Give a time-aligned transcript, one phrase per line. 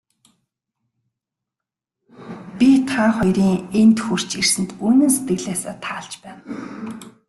[2.57, 6.41] Би та хоёрын энд хүрч ирсэнд үнэн сэтгэлээсээ таалж байна.